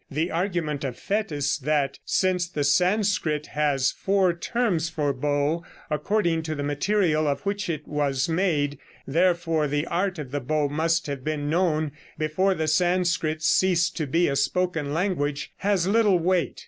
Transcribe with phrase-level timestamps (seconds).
[0.09, 6.55] The argument of Fétis, that since the Sanskrit has four terms for bow, according to
[6.55, 11.23] the material of which it was made, therefore the art of the bow must have
[11.23, 16.59] been known before the Sanskrit ceased to be a spoken language, has little weight.